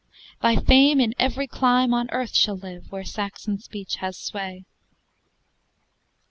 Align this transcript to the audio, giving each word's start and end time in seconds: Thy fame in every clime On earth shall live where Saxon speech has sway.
Thy 0.41 0.55
fame 0.55 0.99
in 0.99 1.13
every 1.19 1.45
clime 1.45 1.93
On 1.93 2.09
earth 2.09 2.33
shall 2.35 2.57
live 2.57 2.91
where 2.91 3.03
Saxon 3.03 3.59
speech 3.59 3.97
has 3.97 4.17
sway. 4.17 4.65